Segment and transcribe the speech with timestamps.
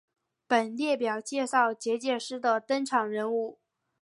[0.47, 3.59] 本列表介绍结界师的登场人物。